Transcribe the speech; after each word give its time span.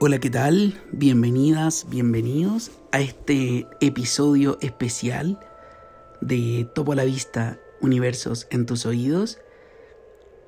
Hola, 0.00 0.20
¿qué 0.20 0.30
tal? 0.30 0.80
Bienvenidas, 0.92 1.84
bienvenidos 1.90 2.70
a 2.92 3.00
este 3.00 3.66
episodio 3.80 4.56
especial 4.60 5.40
de 6.20 6.70
Topo 6.72 6.92
a 6.92 6.94
la 6.94 7.02
Vista, 7.02 7.58
Universos 7.80 8.46
en 8.50 8.64
tus 8.64 8.86
oídos, 8.86 9.40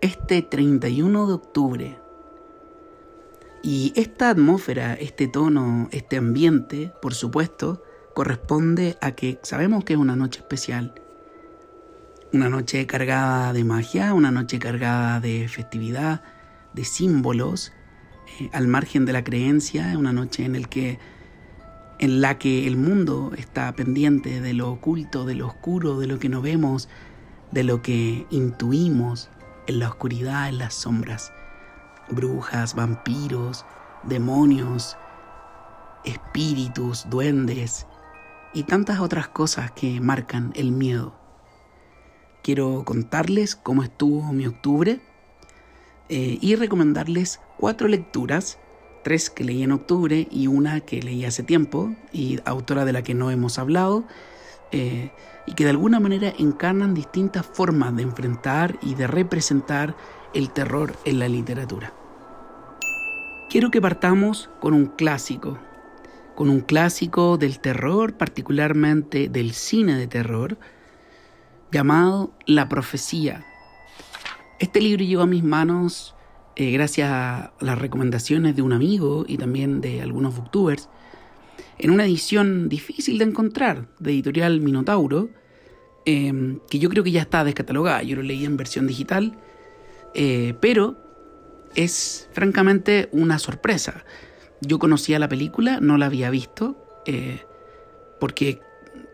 este 0.03 0.43
31 0.43 1.27
de 1.27 1.33
octubre. 1.33 1.99
Y 3.61 3.93
esta 3.97 4.31
atmósfera, 4.31 4.95
este 4.95 5.27
tono, 5.27 5.89
este 5.91 6.19
ambiente, 6.19 6.93
por 7.03 7.15
supuesto, 7.15 7.83
corresponde 8.15 8.99
a 9.01 9.17
que 9.17 9.41
sabemos 9.43 9.83
que 9.83 9.95
es 9.95 9.99
una 9.99 10.15
noche 10.15 10.39
especial. 10.39 10.95
Una 12.33 12.49
noche 12.49 12.87
cargada 12.87 13.53
de 13.53 13.65
magia, 13.65 14.15
una 14.15 14.31
noche 14.31 14.61
cargada 14.61 15.19
de 15.19 15.49
festividad, 15.49 16.23
de 16.73 16.85
símbolos, 16.85 17.73
al 18.53 18.67
margen 18.67 19.07
de 19.07 19.13
la 19.13 19.25
creencia, 19.25 19.97
una 19.99 20.13
noche 20.13 20.45
en, 20.45 20.65
que, 20.65 20.99
en 21.99 22.21
la 22.21 22.39
que 22.39 22.67
el 22.67 22.77
mundo 22.77 23.33
está 23.37 23.73
pendiente 23.73 24.41
de 24.41 24.55
lo 24.55 24.71
oculto, 24.71 25.25
de 25.25 25.35
lo 25.35 25.47
oscuro, 25.47 25.99
de 25.99 26.07
lo 26.07 26.19
que 26.19 26.29
no 26.29 26.43
vemos, 26.43 26.89
de 27.51 27.65
lo 27.65 27.83
que 27.83 28.27
intuimos 28.31 29.31
en 29.67 29.79
la 29.79 29.89
oscuridad, 29.89 30.49
en 30.49 30.59
las 30.59 30.75
sombras. 30.75 31.33
Brujas, 32.11 32.75
vampiros, 32.75 33.65
demonios, 34.05 34.97
espíritus, 36.05 37.07
duendes 37.09 37.87
y 38.53 38.65
tantas 38.65 39.01
otras 39.01 39.29
cosas 39.29 39.71
que 39.73 40.01
marcan 40.01 40.53
el 40.55 40.73
miedo. 40.73 41.15
Quiero 42.43 42.85
contarles 42.85 43.55
cómo 43.55 43.83
estuvo 43.83 44.33
mi 44.33 44.47
octubre 44.47 45.01
eh, 46.09 46.39
y 46.41 46.57
recomendarles 46.57 47.41
cuatro 47.61 47.89
lecturas, 47.89 48.59
tres 49.05 49.29
que 49.29 49.45
leí 49.45 49.63
en 49.63 49.73
octubre 49.73 50.27
y 50.31 50.47
una 50.47 50.81
que 50.81 51.03
leí 51.03 51.27
hace 51.27 51.43
tiempo, 51.43 51.95
y 52.11 52.41
autora 52.47 52.87
de 52.87 52.95
la 52.95 53.03
que 53.03 53.15
no 53.15 53.31
hemos 53.31 53.59
hablado, 53.59 54.05
eh, 54.73 55.11
y 55.47 55.53
que 55.53 55.65
de 55.65 55.71
alguna 55.71 56.01
manera 56.01 56.33
encarnan 56.39 56.95
distintas 56.95 57.45
formas 57.45 57.95
de 57.95 58.03
enfrentar 58.03 58.79
y 58.81 58.95
de 58.95 59.07
representar 59.07 59.95
el 60.33 60.51
terror 60.51 60.95
en 61.05 61.19
la 61.19 61.29
literatura. 61.29 61.93
Quiero 63.51 63.71
que 63.71 63.83
partamos 63.83 64.49
con 64.59 64.73
un 64.73 64.87
clásico, 64.87 65.59
con 66.35 66.49
un 66.49 66.61
clásico 66.61 67.37
del 67.37 67.61
terror, 67.61 68.15
particularmente 68.15 69.29
del 69.29 69.53
cine 69.53 69.97
de 69.97 70.07
terror, 70.07 70.57
llamado 71.71 72.33
La 72.47 72.71
Profecía 72.71 73.45
este 74.61 74.83
libro 74.83 75.03
llegó 75.03 75.23
a 75.23 75.27
mis 75.27 75.43
manos 75.43 76.15
eh, 76.57 76.73
gracias 76.73 77.11
a 77.11 77.53
las 77.61 77.79
recomendaciones 77.79 78.57
de 78.57 78.63
un 78.63 78.73
amigo 78.73 79.25
y 79.27 79.39
también 79.39 79.81
de 79.81 80.03
algunos 80.03 80.37
booktubers, 80.37 80.89
en 81.79 81.91
una 81.91 82.05
edición 82.05 82.69
difícil 82.69 83.19
de 83.19 83.25
encontrar, 83.25 83.89
de 83.99 84.11
editorial 84.13 84.61
Minotauro, 84.61 85.31
em, 86.05 86.61
que 86.69 86.79
yo 86.79 86.91
creo 86.91 87.05
que 87.05 87.11
ya 87.11 87.23
está 87.23 87.45
descatalogada, 87.45 88.03
yo 88.03 88.17
lo 88.17 88.23
leí 88.23 88.45
en 88.45 88.57
versión 88.57 88.87
digital, 88.87 89.39
eh, 90.15 90.55
pero 90.61 90.97
es 91.75 92.29
francamente 92.33 93.09
una 93.13 93.39
sorpresa. 93.39 94.05
Yo 94.61 94.79
conocía 94.79 95.19
la 95.19 95.29
película, 95.29 95.79
no 95.81 95.97
la 95.97 96.07
había 96.07 96.31
visto, 96.31 96.77
eh, 97.07 97.41
porque 98.19 98.61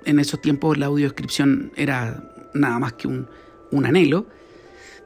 en 0.04 0.18
esos 0.18 0.40
tiempos 0.40 0.78
la 0.78 0.86
audiodescripción 0.86 1.72
era 1.76 2.24
nada 2.54 2.78
más 2.78 2.94
que 2.94 3.06
un, 3.06 3.28
un 3.70 3.86
anhelo, 3.86 4.26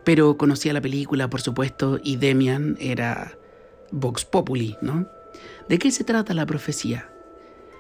pero 0.05 0.37
conocía 0.37 0.73
la 0.73 0.81
película, 0.81 1.29
por 1.29 1.41
supuesto, 1.41 1.99
y 2.03 2.17
Demian 2.17 2.77
era 2.81 3.37
Vox 3.91 4.25
Populi, 4.25 4.77
¿no? 4.81 5.07
¿De 5.69 5.79
qué 5.79 5.91
se 5.91 6.05
trata 6.05 6.35
la 6.35 6.47
profecía? 6.47 7.09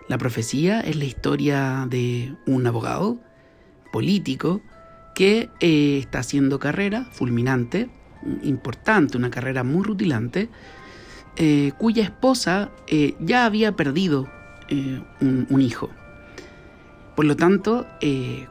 La 0.08 0.18
profecía 0.18 0.80
es 0.80 0.96
la 0.96 1.04
historia 1.04 1.86
de 1.88 2.34
un 2.46 2.66
abogado 2.66 3.20
político 3.92 4.60
que 5.14 5.50
eh, 5.60 5.98
está 5.98 6.20
haciendo 6.20 6.58
carrera 6.58 7.06
fulminante, 7.12 7.90
importante, 8.42 9.16
una 9.16 9.30
carrera 9.30 9.64
muy 9.64 9.84
rutilante, 9.84 10.48
eh, 11.36 11.72
cuya 11.78 12.02
esposa 12.02 12.70
eh, 12.86 13.14
ya 13.20 13.44
había 13.44 13.76
perdido 13.76 14.28
un, 15.20 15.46
un, 15.50 15.60
hijo. 15.60 15.90
Por 17.16 17.24
lo 17.24 17.34
tanto, 17.34 17.86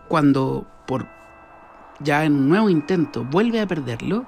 cuando 0.09 0.67
por 0.85 1.07
ya 1.99 2.25
en 2.25 2.33
un 2.33 2.49
nuevo 2.49 2.69
intento 2.69 3.23
vuelve 3.23 3.59
a 3.59 3.67
perderlo, 3.67 4.25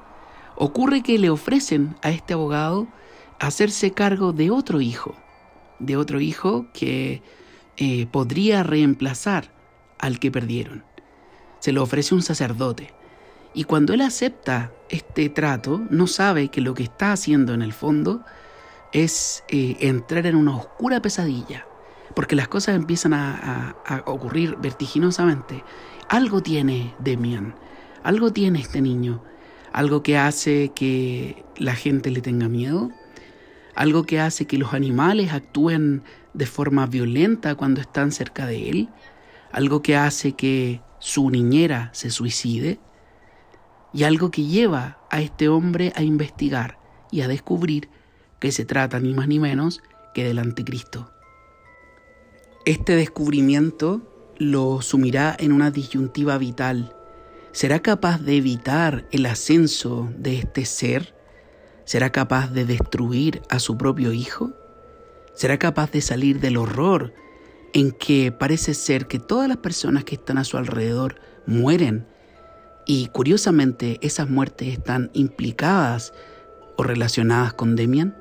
ocurre 0.55 1.01
que 1.01 1.17
le 1.17 1.29
ofrecen 1.29 1.95
a 2.01 2.11
este 2.11 2.33
abogado 2.33 2.87
hacerse 3.39 3.91
cargo 3.91 4.33
de 4.33 4.51
otro 4.51 4.81
hijo, 4.81 5.15
de 5.79 5.97
otro 5.97 6.21
hijo 6.21 6.67
que 6.73 7.23
eh, 7.77 8.05
podría 8.11 8.63
reemplazar 8.63 9.51
al 9.97 10.19
que 10.19 10.31
perdieron. 10.31 10.83
Se 11.59 11.71
lo 11.71 11.83
ofrece 11.83 12.13
un 12.13 12.21
sacerdote. 12.21 12.93
Y 13.53 13.65
cuando 13.65 13.93
él 13.93 14.01
acepta 14.01 14.71
este 14.89 15.29
trato, 15.29 15.81
no 15.89 16.07
sabe 16.07 16.49
que 16.49 16.61
lo 16.61 16.73
que 16.73 16.83
está 16.83 17.11
haciendo 17.11 17.53
en 17.53 17.61
el 17.61 17.73
fondo 17.73 18.23
es 18.93 19.43
eh, 19.49 19.77
entrar 19.79 20.25
en 20.25 20.35
una 20.35 20.55
oscura 20.55 21.01
pesadilla, 21.01 21.65
porque 22.15 22.35
las 22.35 22.47
cosas 22.47 22.75
empiezan 22.75 23.13
a, 23.13 23.75
a 23.85 24.03
ocurrir 24.05 24.57
vertiginosamente 24.57 25.63
algo 26.11 26.43
tiene 26.43 26.93
Demian, 26.99 27.55
algo 28.03 28.33
tiene 28.33 28.59
este 28.59 28.81
niño, 28.81 29.23
algo 29.71 30.03
que 30.03 30.17
hace 30.17 30.73
que 30.75 31.45
la 31.55 31.73
gente 31.73 32.11
le 32.11 32.19
tenga 32.19 32.49
miedo, 32.49 32.91
algo 33.75 34.03
que 34.03 34.19
hace 34.19 34.45
que 34.45 34.57
los 34.57 34.73
animales 34.73 35.31
actúen 35.31 36.03
de 36.33 36.45
forma 36.47 36.85
violenta 36.85 37.55
cuando 37.55 37.79
están 37.79 38.11
cerca 38.11 38.45
de 38.45 38.69
él, 38.69 38.89
algo 39.53 39.81
que 39.81 39.95
hace 39.95 40.33
que 40.33 40.81
su 40.99 41.29
niñera 41.29 41.89
se 41.93 42.09
suicide. 42.09 42.77
Y 43.93 44.03
algo 44.03 44.31
que 44.31 44.43
lleva 44.43 44.99
a 45.09 45.21
este 45.21 45.47
hombre 45.47 45.93
a 45.95 46.03
investigar 46.03 46.77
y 47.09 47.21
a 47.21 47.29
descubrir 47.29 47.87
que 48.39 48.51
se 48.51 48.65
trata 48.65 48.99
ni 48.99 49.13
más 49.13 49.29
ni 49.29 49.39
menos 49.39 49.81
que 50.13 50.25
del 50.25 50.39
anticristo. 50.39 51.09
Este 52.65 52.97
descubrimiento 52.97 54.10
lo 54.41 54.81
sumirá 54.81 55.35
en 55.37 55.51
una 55.51 55.69
disyuntiva 55.69 56.35
vital. 56.39 56.95
¿Será 57.51 57.79
capaz 57.79 58.19
de 58.23 58.37
evitar 58.37 59.05
el 59.11 59.27
ascenso 59.27 60.11
de 60.17 60.39
este 60.39 60.65
ser? 60.65 61.13
¿Será 61.85 62.11
capaz 62.11 62.51
de 62.51 62.65
destruir 62.65 63.43
a 63.49 63.59
su 63.59 63.77
propio 63.77 64.13
hijo? 64.13 64.51
¿Será 65.35 65.59
capaz 65.59 65.91
de 65.91 66.01
salir 66.01 66.39
del 66.39 66.57
horror 66.57 67.13
en 67.73 67.91
que 67.91 68.31
parece 68.31 68.73
ser 68.73 69.05
que 69.05 69.19
todas 69.19 69.47
las 69.47 69.57
personas 69.57 70.05
que 70.05 70.15
están 70.15 70.39
a 70.39 70.43
su 70.43 70.57
alrededor 70.57 71.17
mueren? 71.45 72.07
Y 72.87 73.09
curiosamente 73.09 73.99
esas 74.01 74.27
muertes 74.27 74.69
están 74.69 75.11
implicadas 75.13 76.13
o 76.77 76.83
relacionadas 76.83 77.53
con 77.53 77.75
Demian. 77.75 78.17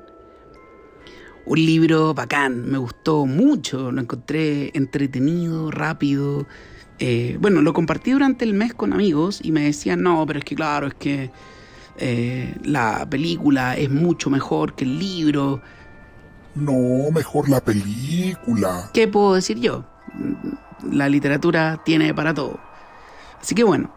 Un 1.45 1.57
libro 1.57 2.13
bacán, 2.13 2.69
me 2.69 2.77
gustó 2.77 3.25
mucho, 3.25 3.91
lo 3.91 4.01
encontré 4.01 4.71
entretenido, 4.75 5.71
rápido. 5.71 6.45
Eh, 6.99 7.37
bueno, 7.39 7.61
lo 7.61 7.73
compartí 7.73 8.11
durante 8.11 8.45
el 8.45 8.53
mes 8.53 8.73
con 8.73 8.93
amigos 8.93 9.39
y 9.43 9.51
me 9.51 9.63
decían, 9.63 10.03
no, 10.03 10.23
pero 10.27 10.39
es 10.39 10.45
que 10.45 10.55
claro, 10.55 10.87
es 10.87 10.93
que 10.93 11.31
eh, 11.97 12.55
la 12.63 13.07
película 13.09 13.75
es 13.75 13.89
mucho 13.89 14.29
mejor 14.29 14.75
que 14.75 14.85
el 14.85 14.99
libro. 14.99 15.61
No, 16.53 17.09
mejor 17.11 17.49
la 17.49 17.59
película. 17.59 18.91
¿Qué 18.93 19.07
puedo 19.07 19.33
decir 19.33 19.59
yo? 19.59 19.85
La 20.91 21.09
literatura 21.09 21.81
tiene 21.83 22.13
para 22.13 22.33
todo. 22.33 22.59
Así 23.39 23.55
que 23.55 23.63
bueno, 23.63 23.91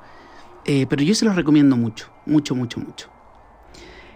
eh, 0.64 0.87
pero 0.88 1.02
yo 1.02 1.14
se 1.14 1.25
los 1.25 1.37
recomiendo 1.37 1.76
mucho, 1.76 2.11
mucho, 2.25 2.55
mucho, 2.55 2.81
mucho. 2.81 3.11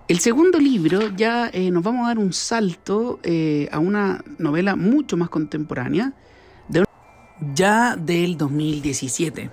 El 0.09 0.21
segundo 0.21 0.59
libro 0.59 1.15
ya 1.15 1.51
eh, 1.53 1.71
nos 1.71 1.83
vamos 1.83 2.07
a 2.07 2.09
dar 2.09 2.19
un 2.19 2.33
salto 2.33 3.21
eh, 3.23 3.69
a 3.71 3.79
una 3.79 4.25
novela 4.39 4.75
mucho 4.75 5.19
más 5.19 5.29
contemporánea, 5.29 6.15
de, 6.67 6.87
ya 7.55 7.95
del 7.95 8.39
2017. 8.39 9.51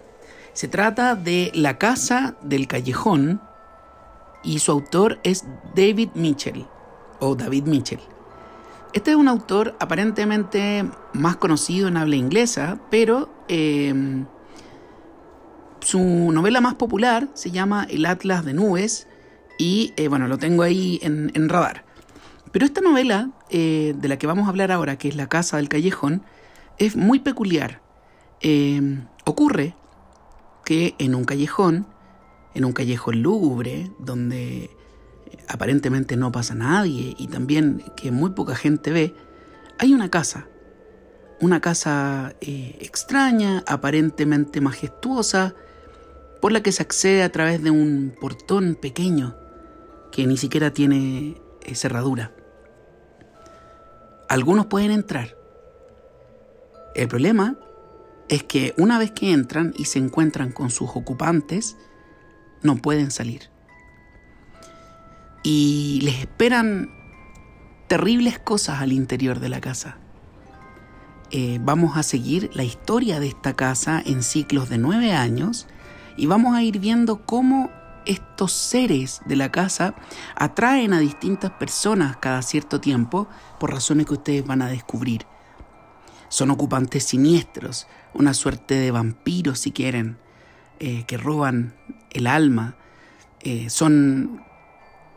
Se 0.53 0.67
trata 0.69 1.15
de 1.15 1.51
La 1.53 1.77
Casa 1.77 2.37
del 2.41 2.67
Callejón 2.67 3.41
y 4.45 4.59
su 4.59 4.71
autor 4.71 5.19
es 5.23 5.43
David 5.75 6.11
Mitchell 6.15 6.65
o 7.19 7.35
David 7.35 7.65
Mitchell. 7.65 7.99
Este 8.93 9.11
es 9.11 9.17
un 9.17 9.27
autor 9.27 9.75
aparentemente 9.81 10.89
más 11.11 11.35
conocido 11.35 11.89
en 11.89 11.97
habla 11.97 12.15
inglesa, 12.15 12.79
pero 12.89 13.27
em, 13.49 14.25
su 15.81 15.99
novela 15.99 16.61
más 16.61 16.75
popular 16.75 17.27
se 17.33 17.51
llama 17.51 17.85
El 17.89 18.05
Atlas 18.05 18.45
de 18.45 18.53
Nubes 18.53 19.09
y 19.57 19.93
eh, 19.97 20.07
bueno, 20.07 20.27
lo 20.27 20.37
tengo 20.37 20.63
ahí 20.63 20.99
en, 21.01 21.49
radar. 21.49 21.85
Pero 22.51 22.65
esta 22.65 22.81
novela 22.81 23.31
eh, 23.49 23.93
de 23.97 24.07
la 24.07 24.17
que 24.17 24.27
vamos 24.27 24.45
a 24.45 24.49
hablar 24.49 24.71
ahora, 24.71 24.97
que 24.97 25.09
es 25.09 25.15
La 25.15 25.27
Casa 25.27 25.57
del 25.57 25.69
Callejón, 25.69 26.23
es 26.77 26.95
muy 26.95 27.19
peculiar. 27.19 27.81
Eh, 28.41 28.99
ocurre 29.25 29.75
que 30.63 30.95
en 30.97 31.15
un 31.15 31.25
callejón, 31.25 31.87
en 32.53 32.65
un 32.65 32.73
callejón 32.73 33.21
lúgubre, 33.21 33.91
donde 33.99 34.69
aparentemente 35.47 36.17
no 36.17 36.31
pasa 36.31 36.55
nadie 36.55 37.15
y 37.17 37.27
también 37.27 37.83
que 37.95 38.11
muy 38.11 38.31
poca 38.31 38.55
gente 38.55 38.91
ve, 38.91 39.15
hay 39.77 39.93
una 39.93 40.09
casa. 40.09 40.47
Una 41.41 41.59
casa 41.59 42.35
eh, 42.41 42.77
extraña, 42.79 43.63
aparentemente 43.67 44.61
majestuosa, 44.61 45.53
por 46.41 46.51
la 46.51 46.61
que 46.61 46.71
se 46.71 46.83
accede 46.83 47.23
a 47.23 47.31
través 47.31 47.61
de 47.61 47.71
un 47.71 48.15
portón 48.19 48.75
pequeño 48.75 49.35
que 50.15 50.25
ni 50.25 50.37
siquiera 50.37 50.71
tiene 50.71 51.35
eh, 51.63 51.75
cerradura. 51.75 52.31
Algunos 54.29 54.67
pueden 54.67 54.91
entrar. 54.91 55.35
El 56.95 57.09
problema 57.09 57.57
es 58.29 58.41
que 58.43 58.73
una 58.77 58.97
vez 58.97 59.11
que 59.11 59.33
entran 59.33 59.73
y 59.77 59.85
se 59.85 59.99
encuentran 59.99 60.53
con 60.53 60.69
sus 60.69 60.91
ocupantes, 60.91 61.75
no 62.63 62.77
pueden 62.77 63.11
salir. 63.11 63.49
Y 65.43 65.99
les 66.03 66.21
esperan 66.21 66.89
terribles 67.87 68.39
cosas 68.39 68.79
al 68.79 68.93
interior 68.93 69.41
de 69.41 69.49
la 69.49 69.59
casa. 69.59 69.97
Eh, 71.31 71.59
vamos 71.61 71.97
a 71.97 72.03
seguir 72.03 72.51
la 72.53 72.63
historia 72.63 73.19
de 73.19 73.27
esta 73.27 73.53
casa 73.57 74.01
en 74.05 74.23
ciclos 74.23 74.69
de 74.69 74.77
nueve 74.77 75.11
años 75.11 75.67
y 76.15 76.25
vamos 76.25 76.55
a 76.55 76.63
ir 76.63 76.79
viendo 76.79 77.25
cómo 77.25 77.69
estos 78.05 78.51
seres 78.51 79.21
de 79.25 79.35
la 79.35 79.51
casa 79.51 79.95
atraen 80.35 80.93
a 80.93 80.99
distintas 80.99 81.51
personas 81.51 82.17
cada 82.17 82.41
cierto 82.41 82.79
tiempo 82.81 83.27
por 83.59 83.71
razones 83.71 84.05
que 84.05 84.13
ustedes 84.13 84.45
van 84.45 84.61
a 84.61 84.67
descubrir. 84.67 85.25
Son 86.29 86.51
ocupantes 86.51 87.03
siniestros, 87.03 87.87
una 88.13 88.33
suerte 88.33 88.75
de 88.75 88.91
vampiros 88.91 89.59
si 89.59 89.71
quieren, 89.71 90.17
eh, 90.79 91.05
que 91.05 91.17
roban 91.17 91.75
el 92.11 92.27
alma. 92.27 92.75
Eh, 93.41 93.69
son, 93.69 94.43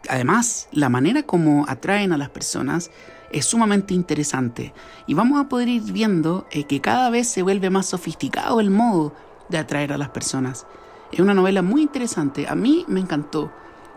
además, 0.08 0.68
la 0.72 0.88
manera 0.88 1.22
como 1.22 1.66
atraen 1.68 2.12
a 2.12 2.18
las 2.18 2.28
personas 2.28 2.90
es 3.32 3.46
sumamente 3.46 3.94
interesante 3.94 4.72
y 5.06 5.14
vamos 5.14 5.40
a 5.40 5.48
poder 5.48 5.68
ir 5.68 5.82
viendo 5.92 6.46
eh, 6.50 6.64
que 6.64 6.80
cada 6.80 7.10
vez 7.10 7.28
se 7.28 7.42
vuelve 7.42 7.70
más 7.70 7.86
sofisticado 7.86 8.60
el 8.60 8.70
modo 8.70 9.14
de 9.48 9.58
atraer 9.58 9.92
a 9.92 9.98
las 9.98 10.10
personas. 10.10 10.66
Es 11.12 11.20
una 11.20 11.34
novela 11.34 11.62
muy 11.62 11.82
interesante, 11.82 12.46
a 12.48 12.54
mí 12.54 12.84
me 12.88 13.00
encantó. 13.00 13.50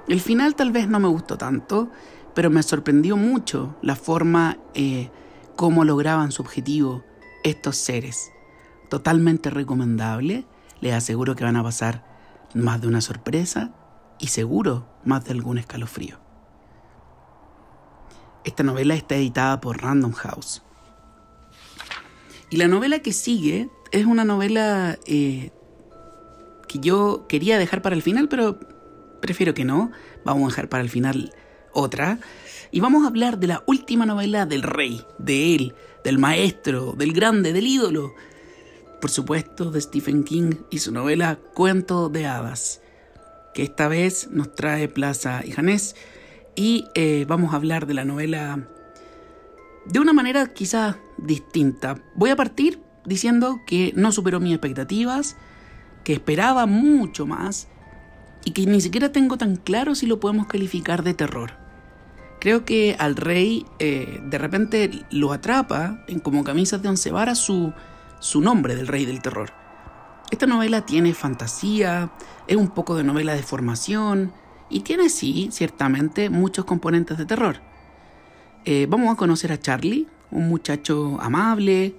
El 0.08 0.22
final 0.22 0.56
tal 0.56 0.72
vez 0.72 0.88
no 0.88 1.00
me 1.00 1.08
gustó 1.08 1.38
tanto, 1.38 1.90
pero 2.34 2.50
me 2.50 2.64
sorprendió 2.64 3.18
mucho 3.18 3.76
la 3.82 3.96
forma 3.96 4.58
eh, 4.74 5.10
como 5.56 5.84
lograban 5.84 6.32
su 6.32 6.42
objetivo 6.42 7.04
estos 7.44 7.78
seres. 7.78 8.32
Totalmente 8.90 9.50
recomendable, 9.50 10.46
les 10.80 10.94
aseguro 10.94 11.36
que 11.36 11.44
van 11.44 11.56
a 11.58 11.64
pasar 11.64 12.04
más 12.54 12.82
de 12.82 12.88
una 12.88 13.02
sorpresa 13.02 13.72
y 14.20 14.28
seguro 14.28 14.88
más 15.04 15.26
de 15.26 15.32
algún 15.32 15.58
escalofrío. 15.58 16.20
Esta 18.44 18.64
novela 18.64 18.96
está 18.96 19.16
editada 19.16 19.62
por 19.62 19.82
Random 19.82 20.14
House. 20.14 20.64
Y 22.50 22.58
la 22.58 22.68
novela 22.68 23.00
que 23.00 23.14
sigue 23.14 23.70
es 23.92 24.06
una 24.06 24.26
novela 24.26 24.98
eh, 25.06 25.52
que 26.72 26.80
yo 26.80 27.26
quería 27.28 27.60
dejar 27.60 27.82
para 27.82 27.96
el 27.96 28.02
final, 28.02 28.30
pero 28.30 28.58
prefiero 29.20 29.54
que 29.54 29.66
no. 29.66 29.92
Vamos 30.24 30.44
a 30.44 30.48
dejar 30.48 30.70
para 30.70 30.84
el 30.84 30.90
final 30.90 31.34
otra. 31.74 32.20
Y 32.72 32.80
vamos 32.80 33.04
a 33.04 33.08
hablar 33.08 33.40
de 33.40 33.48
la 33.48 33.64
última 33.66 34.06
novela 34.06 34.46
del 34.46 34.64
rey, 34.64 35.06
de 35.18 35.56
él, 35.56 35.76
del 36.06 36.18
maestro, 36.18 36.94
del 36.94 37.12
grande, 37.12 37.52
del 37.52 37.68
ídolo. 37.68 38.14
Por 39.02 39.12
supuesto, 39.12 39.70
de 39.70 39.82
Stephen 39.82 40.24
King 40.24 40.54
y 40.70 40.80
su 40.80 40.94
novela 40.94 41.40
Cuento 41.54 42.08
de 42.08 42.26
Hadas, 42.26 42.82
que 43.54 43.64
esta 43.64 43.90
vez 43.90 44.30
nos 44.32 44.56
trae 44.56 44.88
Plaza 44.88 45.42
y 45.44 45.52
Janés. 45.52 45.98
Y 46.56 46.86
eh, 46.96 47.26
vamos 47.28 47.52
a 47.52 47.58
hablar 47.58 47.86
de 47.86 47.96
la 47.96 48.06
novela 48.06 48.66
de 49.88 50.00
una 50.00 50.14
manera 50.14 50.54
quizá 50.54 51.00
distinta. 51.18 52.02
Voy 52.16 52.30
a 52.30 52.38
partir 52.38 52.80
diciendo 53.06 53.60
que 53.68 53.92
no 53.98 54.14
superó 54.14 54.40
mis 54.40 54.54
expectativas 54.54 55.36
que 56.04 56.14
esperaba 56.14 56.66
mucho 56.66 57.26
más 57.26 57.68
y 58.44 58.52
que 58.52 58.66
ni 58.66 58.82
siquiera 58.82 59.12
tengo 59.12 59.38
tan 59.38 59.56
claro 59.56 59.96
si 59.96 60.06
lo 60.06 60.20
podemos 60.20 60.48
calificar 60.48 61.04
de 61.04 61.14
terror. 61.14 61.54
Creo 62.40 62.66
que 62.66 62.96
al 62.98 63.16
rey 63.16 63.66
eh, 63.78 64.20
de 64.24 64.38
repente 64.38 65.06
lo 65.12 65.32
atrapa 65.32 66.04
en 66.08 66.20
como 66.20 66.44
camisas 66.44 66.82
de 66.82 66.90
once 66.90 67.12
varas 67.12 67.38
su, 67.38 67.72
su 68.20 68.42
nombre 68.42 68.76
del 68.76 68.88
rey 68.88 69.06
del 69.06 69.22
terror. 69.22 69.52
Esta 70.32 70.48
novela 70.48 70.86
tiene 70.86 71.14
fantasía, 71.14 72.12
es 72.48 72.56
un 72.56 72.70
poco 72.70 72.96
de 72.96 73.04
novela 73.04 73.36
de 73.36 73.44
formación 73.44 74.32
y 74.70 74.80
tiene 74.80 75.10
sí, 75.10 75.50
ciertamente, 75.52 76.30
muchos 76.30 76.66
componentes 76.66 77.18
de 77.18 77.26
terror. 77.26 77.58
Eh, 78.66 78.88
vamos 78.90 79.12
a 79.14 79.18
conocer 79.18 79.52
a 79.52 79.60
Charlie, 79.60 80.08
un 80.32 80.48
muchacho 80.48 81.20
amable, 81.22 81.96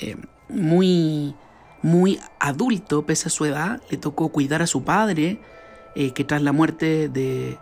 eh, 0.00 0.16
muy 0.48 1.34
muy 1.82 2.20
adulto 2.40 3.06
pese 3.06 3.28
a 3.28 3.30
su 3.30 3.44
edad, 3.44 3.80
le 3.90 3.96
tocó 3.96 4.30
cuidar 4.30 4.62
a 4.62 4.66
su 4.66 4.84
padre, 4.84 5.40
eh, 5.94 6.12
que 6.12 6.24
tras 6.24 6.42
la 6.42 6.52
muerte 6.52 7.08
de, 7.08 7.58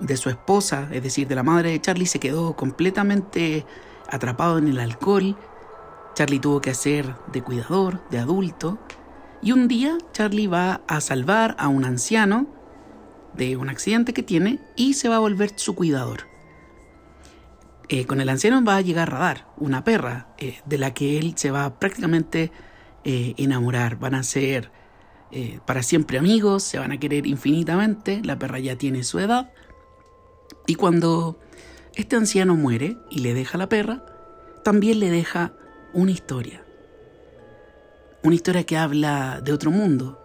de 0.00 0.16
su 0.16 0.28
esposa, 0.30 0.88
es 0.92 1.02
decir, 1.02 1.28
de 1.28 1.34
la 1.34 1.42
madre 1.42 1.70
de 1.70 1.80
Charlie, 1.80 2.06
se 2.06 2.20
quedó 2.20 2.54
completamente 2.56 3.64
atrapado 4.08 4.58
en 4.58 4.68
el 4.68 4.78
alcohol. 4.78 5.36
Charlie 6.14 6.40
tuvo 6.40 6.60
que 6.60 6.70
hacer 6.70 7.14
de 7.32 7.42
cuidador, 7.42 8.06
de 8.10 8.18
adulto. 8.18 8.78
Y 9.40 9.52
un 9.52 9.66
día 9.66 9.98
Charlie 10.12 10.46
va 10.46 10.82
a 10.86 11.00
salvar 11.00 11.56
a 11.58 11.68
un 11.68 11.84
anciano 11.84 12.46
de 13.34 13.56
un 13.56 13.70
accidente 13.70 14.12
que 14.12 14.22
tiene 14.22 14.60
y 14.76 14.94
se 14.94 15.08
va 15.08 15.16
a 15.16 15.20
volver 15.20 15.52
su 15.56 15.74
cuidador. 15.74 16.28
Eh, 17.88 18.06
con 18.06 18.20
el 18.20 18.28
anciano 18.28 18.62
va 18.64 18.76
a 18.76 18.80
llegar 18.80 19.08
a 19.08 19.12
Radar, 19.12 19.46
una 19.56 19.84
perra, 19.84 20.28
eh, 20.38 20.60
de 20.64 20.78
la 20.78 20.94
que 20.94 21.18
él 21.18 21.34
se 21.36 21.50
va 21.50 21.78
prácticamente 21.78 22.52
eh, 23.04 23.34
enamorar, 23.36 23.98
van 23.98 24.14
a 24.14 24.22
ser 24.22 24.70
eh, 25.34 25.60
para 25.64 25.82
siempre 25.82 26.18
amigos, 26.18 26.62
se 26.62 26.78
van 26.78 26.92
a 26.92 27.00
querer 27.00 27.26
infinitamente, 27.26 28.20
la 28.22 28.38
perra 28.38 28.58
ya 28.58 28.76
tiene 28.76 29.02
su 29.02 29.18
edad. 29.18 29.50
Y 30.66 30.74
cuando 30.74 31.38
este 31.94 32.16
anciano 32.16 32.54
muere 32.54 32.98
y 33.10 33.20
le 33.20 33.32
deja 33.32 33.56
la 33.56 33.68
perra, 33.68 34.04
también 34.62 35.00
le 35.00 35.10
deja 35.10 35.54
una 35.94 36.10
historia. 36.10 36.64
Una 38.22 38.34
historia 38.34 38.64
que 38.64 38.76
habla 38.76 39.40
de 39.42 39.52
otro 39.52 39.70
mundo. 39.70 40.18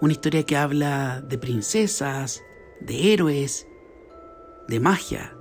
Una 0.00 0.12
historia 0.12 0.44
que 0.44 0.56
habla 0.56 1.22
de 1.22 1.38
princesas, 1.38 2.42
de 2.80 3.12
héroes, 3.12 3.66
de 4.68 4.80
magia. 4.80 5.34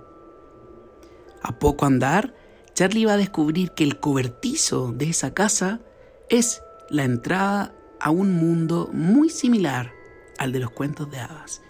A 1.41 1.57
poco 1.59 1.85
andar, 1.85 2.33
Charlie 2.75 3.05
va 3.05 3.13
a 3.13 3.17
descubrir 3.17 3.71
que 3.71 3.83
el 3.83 3.99
cobertizo 3.99 4.91
de 4.91 5.09
esa 5.09 5.33
casa 5.33 5.81
es 6.29 6.61
la 6.89 7.03
entrada 7.03 7.73
a 7.99 8.09
un 8.09 8.33
mundo 8.33 8.89
muy 8.93 9.29
similar 9.29 9.91
al 10.37 10.51
de 10.51 10.59
los 10.59 10.71
cuentos 10.71 11.09
de 11.09 11.19
hadas. 11.19 11.61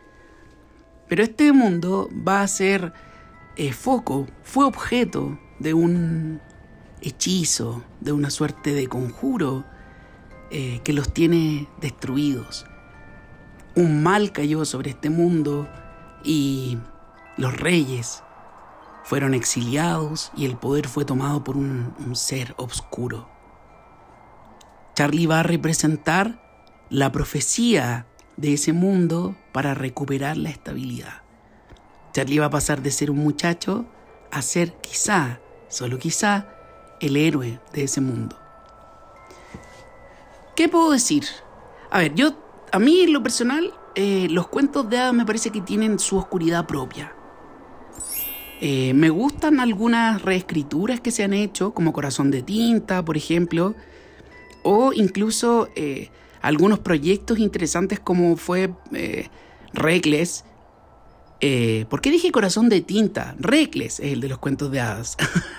Pero 1.08 1.24
este 1.24 1.52
mundo 1.54 2.10
va 2.28 2.42
a 2.42 2.48
ser 2.48 2.94
eh, 3.56 3.72
foco, 3.74 4.28
fue 4.44 4.66
objeto 4.66 5.38
de 5.60 5.74
un 5.74 6.42
hechizo, 7.02 7.84
de 8.02 8.12
una 8.12 8.30
suerte 8.30 8.74
de 8.74 8.88
conjuro 8.88 9.64
eh, 10.50 10.82
que 10.84 10.94
los 10.94 11.14
tiene 11.14 11.70
destruidos. 11.80 12.66
Un 13.76 14.04
mal 14.04 14.32
cayó 14.32 14.66
sobre 14.66 14.92
este 14.92 15.10
mundo 15.10 15.68
y 16.24 16.78
los 17.38 17.56
reyes 17.56 18.24
fueron 19.04 19.34
exiliados 19.34 20.32
y 20.36 20.46
el 20.46 20.58
poder 20.58 20.88
fue 20.88 21.06
tomado 21.06 21.44
por 21.44 21.58
un, 21.58 21.94
un 22.00 22.16
ser 22.16 22.56
oscuro. 22.58 23.35
Charlie 24.96 25.28
va 25.28 25.42
a 25.42 25.44
representar 25.44 26.42
la 26.90 27.12
profecía 27.12 28.08
de 28.38 28.54
ese 28.54 28.72
mundo 28.72 29.36
para 29.52 29.74
recuperar 29.74 30.38
la 30.38 30.50
estabilidad. 30.50 31.22
Charlie 32.14 32.40
va 32.40 32.46
a 32.46 32.50
pasar 32.50 32.82
de 32.82 32.92
ser 32.92 33.12
un 33.12 33.18
muchacho 33.18 33.86
a 34.32 34.42
ser 34.42 34.74
quizá, 34.82 35.42
solo 35.68 36.00
quizá, 36.00 36.48
el 37.02 37.18
héroe 37.18 37.60
de 37.74 37.84
ese 37.84 38.00
mundo. 38.00 38.40
¿Qué 40.56 40.70
puedo 40.70 40.92
decir? 40.92 41.26
A 41.92 42.00
ver, 42.00 42.16
yo, 42.16 42.38
a 42.72 42.80
mí 42.80 43.02
en 43.02 43.12
lo 43.12 43.22
personal, 43.22 43.74
eh, 43.96 44.28
los 44.30 44.48
cuentos 44.48 44.90
de 44.90 44.98
hadas 44.98 45.14
me 45.14 45.26
parece 45.26 45.50
que 45.50 45.60
tienen 45.60 46.00
su 46.00 46.18
oscuridad 46.18 46.66
propia. 46.68 47.14
Eh, 48.62 48.94
me 48.94 49.10
gustan 49.10 49.60
algunas 49.60 50.22
reescrituras 50.22 51.02
que 51.02 51.12
se 51.12 51.26
han 51.26 51.34
hecho, 51.34 51.74
como 51.74 51.92
Corazón 51.92 52.32
de 52.32 52.42
Tinta, 52.42 53.04
por 53.04 53.18
ejemplo, 53.18 53.76
o 54.66 54.92
incluso 54.94 55.70
eh, 55.76 56.10
algunos 56.42 56.80
proyectos 56.80 57.40
interesantes 57.40 58.00
como 58.00 58.36
fue 58.36 58.74
eh, 58.94 59.30
Reckless. 59.74 60.44
Eh, 61.40 61.86
¿Por 61.90 62.02
qué 62.02 62.12
dije 62.12 62.32
corazón 62.32 62.68
de 62.68 62.82
tinta? 62.82 63.36
Reckless 63.40 64.00
es 64.00 64.14
el 64.14 64.22
de 64.22 64.30
los 64.30 64.40
cuentos 64.40 64.72
de 64.72 64.82
hadas. 64.82 65.18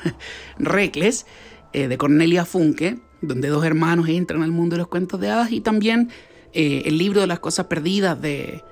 Reckless, 0.59 1.27
de 1.73 1.99
Cornelia 1.99 2.47
Funke, 2.47 2.99
donde 3.21 3.49
dos 3.49 3.63
hermanos 3.63 4.09
entran 4.09 4.43
al 4.43 4.51
mundo 4.51 4.77
de 4.77 4.79
los 4.79 4.89
cuentos 4.89 5.21
de 5.21 5.29
hadas, 5.29 5.53
y 5.53 5.61
también 5.61 6.11
el 6.55 6.97
libro 6.97 7.21
de 7.21 7.27
las 7.27 7.39
cosas 7.39 7.67
perdidas 7.67 8.19
de, 8.19 8.65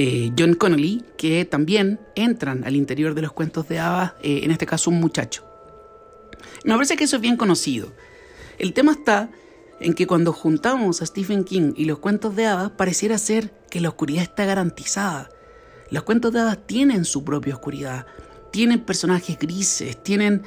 eh, 0.00 0.30
John 0.38 0.54
Connolly, 0.54 1.02
que 1.16 1.44
también 1.44 1.98
entran 2.14 2.62
al 2.62 2.76
interior 2.76 3.16
de 3.16 3.22
los 3.22 3.32
cuentos 3.32 3.66
de 3.66 3.80
hadas, 3.80 4.12
eh, 4.22 4.42
en 4.44 4.52
este 4.52 4.64
caso 4.64 4.90
un 4.90 5.00
muchacho. 5.00 5.44
Me 6.62 6.72
parece 6.74 6.96
que 6.96 7.02
eso 7.02 7.16
es 7.16 7.22
bien 7.22 7.36
conocido. 7.36 7.92
El 8.58 8.72
tema 8.72 8.92
está 8.92 9.30
en 9.80 9.94
que 9.94 10.06
cuando 10.06 10.32
juntamos 10.32 11.00
a 11.00 11.06
Stephen 11.06 11.44
King 11.44 11.72
y 11.76 11.84
los 11.84 11.98
cuentos 11.98 12.34
de 12.34 12.46
hadas, 12.46 12.70
pareciera 12.72 13.16
ser 13.18 13.52
que 13.70 13.80
la 13.80 13.90
oscuridad 13.90 14.24
está 14.24 14.44
garantizada. 14.44 15.30
Los 15.90 16.02
cuentos 16.02 16.32
de 16.32 16.40
hadas 16.40 16.66
tienen 16.66 17.04
su 17.04 17.24
propia 17.24 17.54
oscuridad, 17.54 18.06
tienen 18.50 18.80
personajes 18.80 19.38
grises, 19.38 20.02
tienen 20.02 20.42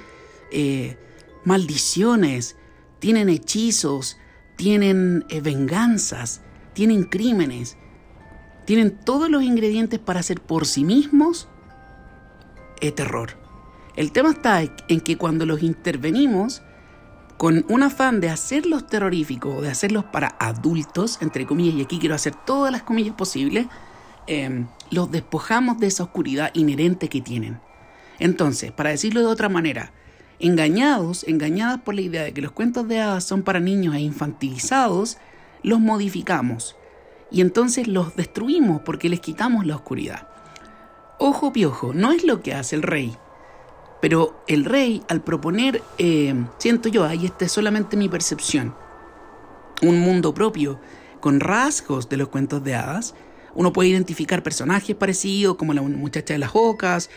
eh, 0.51 0.98
maldiciones, 1.46 2.58
tienen 3.00 3.30
hechizos, 3.30 4.18
tienen 4.58 5.25
venganzas, 5.41 6.41
tienen 6.74 7.03
crímenes. 7.06 7.77
Tienen 8.65 8.91
todos 8.91 9.30
los 9.30 9.44
ingredientes 9.44 10.00
para 10.00 10.20
hacer 10.20 10.39
por 10.39 10.65
sí 10.68 10.84
mismos 10.84 11.48
eh, 12.80 12.91
terror. 12.91 13.38
El 13.96 14.12
tema 14.12 14.32
está 14.32 14.62
en 14.62 15.01
que 15.01 15.18
cuando 15.18 15.46
los 15.46 15.63
intervenimos 15.63 16.62
con 17.42 17.66
un 17.70 17.82
afán 17.82 18.20
de 18.22 18.30
hacerlos 18.30 18.86
terroríficos, 18.86 19.64
de 19.64 19.72
hacerlos 19.72 20.04
para 20.04 20.36
adultos, 20.38 21.18
entre 21.24 21.48
comillas, 21.48 21.74
y 21.74 21.82
aquí 21.82 21.98
quiero 21.98 22.14
hacer 22.14 22.36
todas 22.36 22.72
las 22.72 22.84
comillas 22.84 23.16
posibles, 23.16 23.66
em, 24.28 24.68
los 24.92 25.10
despojamos 25.10 25.80
de 25.80 25.88
esa 25.88 26.04
oscuridad 26.04 26.52
inherente 26.54 27.10
que 27.10 27.20
tienen. 27.20 27.60
Entonces, 28.20 28.72
para 28.72 28.92
decirlo 28.92 29.22
de 29.22 29.26
otra 29.26 29.50
manera, 29.50 29.92
engañados, 30.38 31.24
engañadas 31.28 31.82
por 31.82 31.96
la 31.96 32.02
idea 32.02 32.22
de 32.22 32.32
que 32.32 32.44
los 32.44 32.52
cuentos 32.52 32.88
de 32.88 33.00
hadas 33.00 33.24
son 33.24 33.42
para 33.42 33.60
niños 33.60 33.96
e 33.96 34.02
infantilizados, 34.02 35.18
los 35.64 35.80
modificamos 35.80 36.76
y 37.32 37.42
entonces 37.42 37.88
los 37.88 38.16
destruimos 38.16 38.84
porque 38.86 39.10
les 39.10 39.20
quitamos 39.20 39.66
la 39.66 39.78
oscuridad. 39.78 40.28
Ojo 41.18 41.52
piojo, 41.52 41.92
no 41.92 42.12
es 42.12 42.24
lo 42.24 42.44
que 42.44 42.54
hace 42.54 42.76
el 42.76 42.84
rey. 42.84 43.18
Pero 44.01 44.43
el 44.48 44.65
rey, 44.65 45.03
al 45.08 45.22
proponer, 45.22 45.81
eh, 45.98 46.34
siento 46.58 46.89
yo, 46.89 47.05
ahí 47.05 47.25
esta 47.25 47.46
es 47.46 47.51
solamente 47.51 47.96
mi 47.96 48.10
percepción, 48.10 48.75
un 49.81 50.00
mundo 50.00 50.34
propio, 50.34 50.79
con 51.20 51.39
rasgos 51.39 52.10
de 52.10 52.17
los 52.17 52.29
cuentos 52.29 52.63
de 52.63 52.75
hadas, 52.75 53.13
uno 53.53 53.74
puede 53.74 53.89
identificar 53.89 54.43
personajes 54.43 54.96
parecidos, 54.96 55.55
como 55.55 55.74
la 55.74 55.81
muchacha 55.81 56.34
de 56.34 56.39
las 56.39 56.51
ocas, 56.53 57.10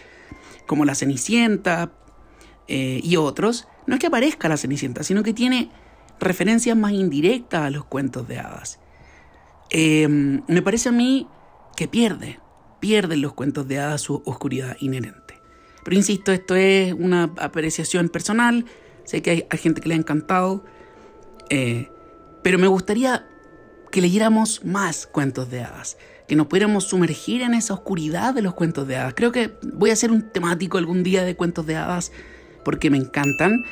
como 0.66 0.84
la 0.84 0.94
Cenicienta 0.94 1.92
eh, 2.68 3.00
y 3.02 3.16
otros. 3.16 3.68
No 3.86 3.94
es 3.94 4.00
que 4.00 4.08
aparezca 4.08 4.48
la 4.48 4.56
Cenicienta, 4.56 5.02
sino 5.02 5.22
que 5.22 5.32
tiene 5.32 5.70
referencias 6.20 6.76
más 6.76 6.92
indirectas 6.92 7.62
a 7.62 7.70
los 7.70 7.84
cuentos 7.84 8.26
de 8.28 8.38
hadas. 8.38 8.78
Em, 9.70 10.42
me 10.48 10.62
parece 10.62 10.88
a 10.88 10.92
mí 10.92 11.28
que 11.76 11.88
pierde, 11.88 12.40
pierden 12.80 13.22
los 13.22 13.32
cuentos 13.32 13.66
de 13.68 13.78
hadas 13.78 14.02
su 14.02 14.22
oscuridad 14.24 14.76
inherente. 14.80 15.23
Pero 15.84 15.96
insisto, 15.96 16.32
esto 16.32 16.54
es 16.54 16.92
una 16.94 17.32
apreciación 17.38 18.08
personal, 18.08 18.64
sé 19.04 19.22
que 19.22 19.46
hay, 19.50 19.58
gente 19.58 19.80
que 19.80 19.88
le 19.88 19.94
ha 19.94 19.98
encantado, 19.98 20.64
eh, 21.50 21.90
pero 22.42 22.58
me 22.58 22.66
gustaría 22.66 23.26
que 23.90 24.00
leyéramos 24.00 24.64
más 24.64 25.06
cuentos 25.06 25.50
de 25.50 25.62
hadas, 25.62 25.98
que 26.26 26.36
nos 26.36 26.46
pudiéramos 26.46 26.84
sumergir 26.84 27.42
en 27.42 27.54
esa 27.54 27.74
oscuridad 27.74 28.34
de 28.34 28.42
los 28.42 28.54
cuentos 28.54 28.88
de 28.88 28.96
hadas. 28.96 29.14
Creo 29.14 29.30
que 29.30 29.56
voy 29.62 29.90
a 29.90 29.92
hacer 29.92 30.10
un 30.10 30.32
temático 30.32 30.78
algún 30.78 31.02
día 31.02 31.22
de 31.22 31.36
cuentos 31.36 31.66
de 31.66 31.76
hadas 31.76 32.10
porque 32.64 32.90
me 32.90 32.96
encantan 32.96 33.62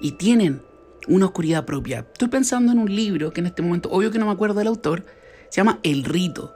y 0.00 0.12
tienen 0.12 0.62
una 1.08 1.26
oscuridad 1.26 1.64
propia. 1.64 2.06
Estoy 2.12 2.28
pensando 2.28 2.72
en 2.72 2.78
un 2.78 2.94
libro 2.94 3.32
que 3.32 3.40
en 3.40 3.46
este 3.46 3.62
momento, 3.62 3.90
obvio 3.90 4.10
que 4.10 4.18
no 4.18 4.26
me 4.26 4.32
acuerdo 4.32 4.58
del 4.58 4.68
autor, 4.68 5.04
se 5.48 5.60
llama 5.60 5.78
El 5.82 6.04
Rito. 6.04 6.54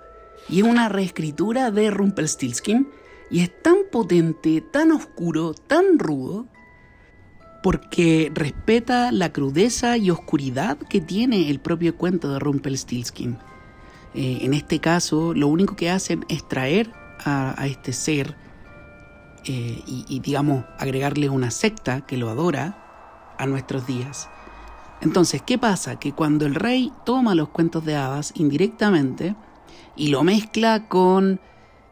Y 0.49 0.61
es 0.61 0.67
una 0.67 0.89
reescritura 0.89 1.71
de 1.71 1.91
Rumpelstiltskin. 1.91 2.89
Y 3.35 3.41
es 3.41 3.63
tan 3.63 3.79
potente, 3.91 4.61
tan 4.61 4.93
oscuro, 4.93 5.55
tan 5.55 5.99
rudo, 5.99 6.47
porque 7.65 8.31
respeta 8.33 9.11
la 9.11 9.33
crudeza 9.33 9.97
y 9.97 10.13
oscuridad 10.13 10.79
que 10.79 11.01
tiene 11.01 11.51
el 11.51 11.59
propio 11.59 11.97
cuento 11.97 12.33
de 12.33 12.39
Rumpelstiltskin. 12.39 13.37
Eh, 14.15 14.39
en 14.43 14.55
este 14.55 14.79
caso, 14.79 15.35
lo 15.35 15.49
único 15.49 15.75
que 15.75 15.91
hacen 15.91 16.25
es 16.29 16.47
traer 16.49 16.93
a, 17.25 17.57
este 17.67 17.93
ser 17.93 18.37
eh, 19.47 19.83
y, 19.85 20.05
y, 20.09 20.21
digamos, 20.21 20.65
agregarle 20.79 21.29
una 21.29 21.51
secta 21.51 22.03
que 22.03 22.17
lo 22.17 22.31
adora 22.31 23.35
a 23.37 23.47
nuestros 23.47 23.85
días. 23.85 24.29
Entonces, 25.01 25.43
¿qué 25.43 25.59
pasa? 25.59 25.99
Que 25.99 26.13
cuando 26.13 26.47
el 26.47 26.55
rey 26.55 26.93
toma 27.05 27.35
los 27.35 27.49
cuentos 27.49 27.85
de 27.85 27.97
hadas 27.97 28.33
indirectamente 28.37 29.35
y 29.97 30.11
lo 30.11 30.23
mezcla 30.23 30.87
con 30.87 31.41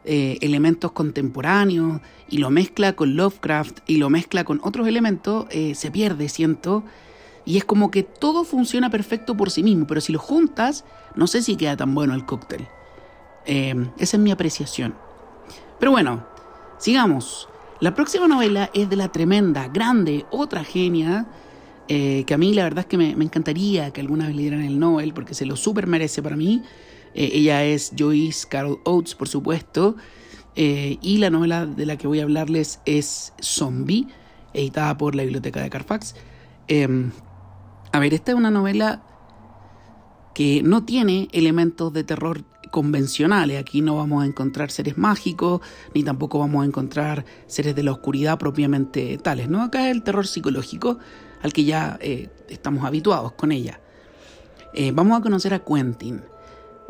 eh, 0.05 0.37
elementos 0.41 0.91
contemporáneos 0.91 2.01
y 2.29 2.37
lo 2.37 2.49
mezcla 2.49 2.93
con 2.93 3.15
Lovecraft 3.15 3.79
y 3.87 3.97
lo 3.97 4.09
mezcla 4.09 4.43
con 4.43 4.59
otros 4.63 4.87
elementos, 4.87 5.45
eh, 5.49 5.75
se 5.75 5.91
pierde, 5.91 6.29
siento. 6.29 6.83
Y 7.45 7.57
es 7.57 7.65
como 7.65 7.91
que 7.91 8.03
todo 8.03 8.43
funciona 8.43 8.89
perfecto 8.89 9.35
por 9.35 9.51
sí 9.51 9.63
mismo, 9.63 9.85
pero 9.85 10.01
si 10.01 10.13
lo 10.13 10.19
juntas, 10.19 10.85
no 11.15 11.27
sé 11.27 11.41
si 11.41 11.55
queda 11.55 11.75
tan 11.75 11.93
bueno 11.93 12.13
el 12.13 12.25
cóctel. 12.25 12.67
Eh, 13.45 13.75
esa 13.97 14.17
es 14.17 14.23
mi 14.23 14.31
apreciación. 14.31 14.95
Pero 15.79 15.91
bueno, 15.91 16.25
sigamos. 16.77 17.49
La 17.81 17.93
próxima 17.93 18.27
novela 18.27 18.69
es 18.73 18.89
de 18.89 18.95
la 18.95 19.11
tremenda, 19.11 19.67
grande, 19.67 20.25
otra 20.31 20.63
genia 20.63 21.27
eh, 21.87 22.23
que 22.25 22.33
a 22.33 22.37
mí 22.37 22.53
la 22.53 22.63
verdad 22.63 22.79
es 22.79 22.85
que 22.85 22.97
me, 22.97 23.11
encantaría 23.11 23.91
que 23.91 24.01
alguna 24.01 24.27
vez 24.27 24.35
le 24.35 24.43
dieran 24.43 24.61
el 24.61 24.79
Nobel, 24.79 25.13
porque 25.13 25.33
se 25.33 25.45
lo 25.45 25.55
súper 25.55 25.87
merece 25.87 26.21
para 26.23 26.35
mí. 26.35 26.63
Eh, 27.13 27.31
ella 27.33 27.63
es 27.63 27.93
Joyce 27.97 28.47
Carol 28.47 28.79
Oates, 28.85 29.15
por 29.15 29.27
supuesto, 29.27 29.95
eh, 30.55 30.97
y 31.01 31.17
la 31.17 31.29
novela 31.29 31.65
de 31.65 31.85
la 31.85 31.97
que 31.97 32.07
voy 32.07 32.19
a 32.19 32.23
hablarles 32.23 32.79
es 32.85 33.33
Zombie, 33.41 34.07
editada 34.53 34.97
por 34.97 35.15
la 35.15 35.23
Biblioteca 35.23 35.61
de 35.61 35.69
Carfax. 35.69 36.15
Em, 36.67 37.11
a 37.91 37.99
ver, 37.99 38.13
esta 38.13 38.31
es 38.31 38.37
una 38.37 38.51
novela 38.51 39.03
que 40.33 40.63
no 40.63 40.83
tiene 40.83 41.27
elementos 41.31 41.93
de 41.93 42.03
terror 42.03 42.43
convencionales. 42.71 43.59
Aquí 43.59 43.81
no 43.81 43.97
vamos 43.97 44.23
a 44.23 44.25
encontrar 44.25 44.71
seres 44.71 44.97
mágicos, 44.97 45.61
ni 45.93 46.03
tampoco 46.03 46.39
vamos 46.39 46.63
a 46.63 46.65
encontrar 46.65 47.23
seres 47.45 47.75
de 47.75 47.83
la 47.83 47.91
oscuridad 47.91 48.39
propiamente 48.39 49.19
tales, 49.19 49.47
¿no? 49.47 49.61
Acá 49.61 49.89
es 49.89 49.95
el 49.95 50.01
terror 50.01 50.25
psicológico 50.25 50.97
al 51.43 51.53
que 51.53 51.65
ya 51.65 51.99
eh, 52.01 52.29
estamos 52.49 52.83
habituados 52.83 53.33
con 53.33 53.51
ella. 53.51 53.79
Vamos 54.95 55.19
a 55.19 55.21
conocer 55.21 55.53
a 55.53 55.59
Quentin, 55.59 56.23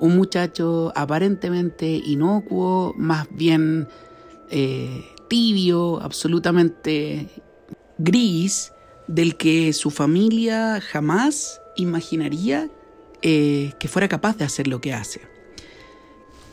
un 0.04 0.16
muchacho 0.16 0.92
aparentemente 0.96 1.88
inocuo, 1.88 2.94
más 2.98 3.28
bien 3.32 3.88
eh, 4.50 5.06
tibio, 5.30 6.02
absolutamente 6.02 7.30
gris, 7.98 8.72
del 9.08 9.36
que 9.38 9.74
su 9.74 9.92
familia 9.92 10.82
jamás 10.82 11.62
imaginaría 11.76 12.70
que 13.22 13.88
fuera 13.88 14.10
capaz 14.10 14.36
de 14.36 14.44
hacer 14.44 14.68
lo 14.68 14.82
que 14.82 14.94
hace. 14.94 15.22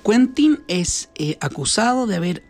Quentin 0.04 0.60
es 0.68 1.10
acusado 1.40 2.06
de 2.06 2.14
haber 2.14 2.44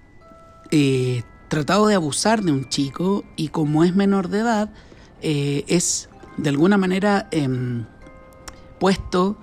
tratado 1.50 1.88
de 1.88 1.97
abusar 1.97 2.42
de 2.42 2.52
un 2.52 2.69
chico 2.69 3.25
y 3.35 3.49
como 3.49 3.83
es 3.83 3.95
menor 3.95 4.28
de 4.28 4.38
edad, 4.38 4.73
eh, 5.21 5.64
es 5.66 6.09
de 6.37 6.49
alguna 6.49 6.78
manera 6.78 7.28
em, 7.33 7.87
puesto 8.78 9.37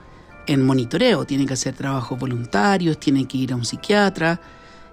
en 0.47 0.65
monitoreo, 0.65 1.25
tiene 1.25 1.45
que 1.45 1.53
hacer 1.53 1.75
trabajos 1.75 2.17
voluntarios, 2.17 2.99
tiene 2.99 3.27
que 3.27 3.37
ir 3.37 3.53
a 3.53 3.55
un 3.55 3.65
psiquiatra 3.65 4.39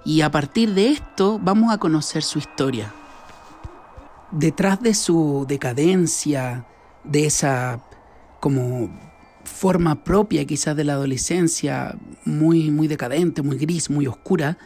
y 0.04 0.20
a 0.20 0.30
partir 0.30 0.74
de 0.74 0.88
esto 0.88 1.38
vamos 1.42 1.72
a 1.72 1.78
conocer 1.78 2.22
su 2.22 2.38
historia. 2.38 2.92
Detrás 4.30 4.82
de 4.82 4.94
su 4.94 5.46
decadencia, 5.48 6.66
de 7.04 7.26
esa 7.26 7.80
como 8.40 8.90
forma 9.44 10.04
propia 10.04 10.44
quizás 10.44 10.76
de 10.76 10.84
la 10.84 10.94
adolescencia, 10.94 11.96
muy, 12.24 12.70
muy 12.70 12.88
decadente, 12.88 13.42
muy 13.42 13.56
gris, 13.56 13.88
muy 13.88 14.06
oscura, 14.06 14.58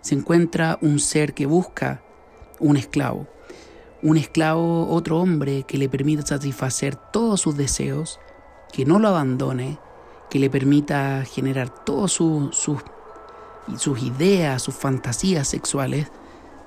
se 0.00 0.14
encuentra 0.14 0.78
un 0.82 1.00
ser 1.00 1.34
que 1.34 1.46
busca 1.46 2.02
un 2.60 2.76
esclavo 2.76 3.26
un 4.04 4.18
esclavo, 4.18 4.86
otro 4.90 5.18
hombre 5.18 5.64
que 5.66 5.78
le 5.78 5.88
permita 5.88 6.24
satisfacer 6.26 6.94
todos 6.94 7.40
sus 7.40 7.56
deseos, 7.56 8.20
que 8.70 8.84
no 8.84 8.98
lo 8.98 9.08
abandone, 9.08 9.78
que 10.30 10.38
le 10.38 10.50
permita 10.50 11.24
generar 11.24 11.68
todas 11.84 12.12
sus, 12.12 12.82
ideas, 14.02 14.62
sus 14.62 14.74
fantasías 14.74 15.48
sexuales, 15.48 16.10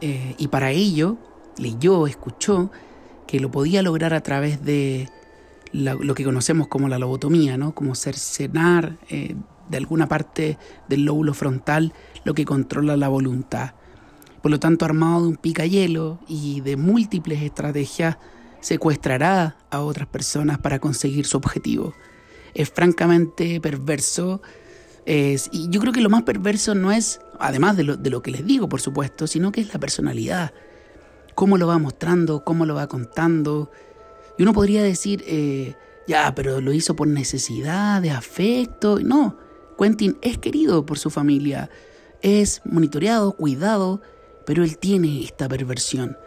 eh, 0.02 0.36
y 0.38 0.48
para 0.48 0.72
ello 0.72 1.18
leyó, 1.58 2.08
escuchó 2.08 2.72
que 3.26 3.40
lo 3.40 3.52
podía 3.52 3.82
lograr 3.82 4.14
a 4.14 4.22
través 4.22 4.64
de 4.64 5.10
lo 5.74 6.16
que 6.16 6.24
conocemos 6.24 6.68
como 6.68 6.88
la 6.88 6.98
lobotomía, 6.98 7.58
¿no? 7.58 7.76
como 7.76 7.94
cercenar 7.94 8.98
eh, 9.10 9.36
de 9.70 9.78
alguna 9.78 10.08
parte 10.08 10.58
del 10.88 11.04
lóbulo 11.04 11.34
frontal 11.34 11.94
lo 12.24 12.34
que 12.34 12.46
controla 12.46 12.96
la 12.96 13.10
voluntad. 13.10 13.74
Por 14.42 14.52
lo 14.52 14.60
tanto, 14.60 14.86
armado 14.86 15.24
de 15.24 15.28
un 15.28 15.36
picayelo 15.36 16.20
y 16.28 16.62
de 16.62 16.78
múltiples 16.78 17.42
estrategias, 17.42 18.18
secuestrará 18.60 19.58
a 19.70 19.82
otras 19.82 20.08
personas 20.08 20.58
para 20.60 20.80
conseguir 20.80 21.26
su 21.26 21.38
objetivo. 21.38 21.94
Es 22.58 22.70
francamente 22.70 23.62
perverso 23.62 24.42
y 25.08 25.70
yo 25.70 25.80
creo 25.80 25.94
que 25.94 26.02
lo 26.02 26.10
más 26.10 26.24
perverso 26.24 26.76
no 26.76 26.92
es, 26.92 27.22
además 27.40 27.78
de 27.78 27.86
lo, 27.86 27.96
de 27.96 28.10
lo 28.10 28.22
que 28.22 28.32
les 28.32 28.46
digo, 28.46 28.68
por 28.68 28.82
supuesto, 28.82 29.26
sino 29.26 29.54
que 29.54 29.62
es 29.62 29.74
la 29.74 29.80
personalidad. 29.80 30.54
Cómo 31.34 31.58
lo 31.58 31.68
va 31.68 31.78
mostrando, 31.78 32.44
cómo 32.44 32.66
lo 32.66 32.76
va 32.76 32.88
contando. 32.88 33.72
Y 34.38 34.44
uno 34.44 34.52
podría 34.52 34.84
decir, 34.84 35.24
eh, 35.26 35.76
ya, 36.08 36.36
pero 36.36 36.60
lo 36.60 36.74
hizo 36.74 36.96
por 36.98 37.08
necesidad, 37.08 38.02
de 38.02 38.12
afecto. 38.12 39.00
No, 39.00 39.38
Quentin 39.80 40.18
es 40.22 40.40
querido 40.40 40.86
por 40.86 40.98
su 41.00 41.10
familia, 41.10 41.70
es 42.22 42.62
monitoreado, 42.66 43.32
cuidado, 43.32 44.02
pero 44.46 44.66
él 44.66 44.78
tiene 44.78 45.24
esta 45.24 45.48
perversión. 45.48 46.18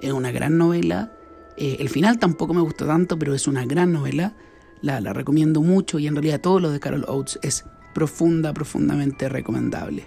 Es 0.00 0.12
una 0.12 0.30
gran 0.30 0.56
novela. 0.56 1.12
Eh, 1.58 1.76
el 1.80 1.90
final 1.90 2.18
tampoco 2.18 2.54
me 2.54 2.62
gustó 2.62 2.86
tanto, 2.86 3.18
pero 3.18 3.34
es 3.34 3.46
una 3.46 3.66
gran 3.66 3.92
novela. 3.92 4.34
La, 4.84 5.00
la 5.00 5.14
recomiendo 5.14 5.62
mucho 5.62 5.98
y 5.98 6.06
en 6.06 6.14
realidad 6.14 6.42
todo 6.42 6.60
lo 6.60 6.70
de 6.70 6.78
Carol 6.78 7.06
Oates 7.08 7.38
es 7.40 7.64
profunda, 7.94 8.52
profundamente 8.52 9.30
recomendable. 9.30 10.04